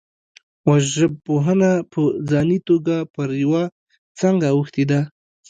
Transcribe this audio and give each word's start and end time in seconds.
وژژبپوهنه 0.69 1.71
په 1.91 2.01
ځاني 2.31 2.57
توګه 2.69 2.95
پر 3.15 3.29
یوه 3.43 3.63
څانګه 4.17 4.47
اوښتې 4.55 4.83
ده 4.91 5.01